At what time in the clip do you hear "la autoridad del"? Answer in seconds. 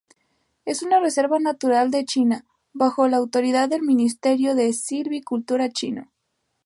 3.07-3.83